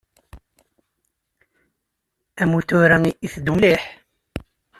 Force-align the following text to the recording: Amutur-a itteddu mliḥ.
Amutur-a 2.41 2.97
itteddu 3.25 3.53
mliḥ. 3.57 3.83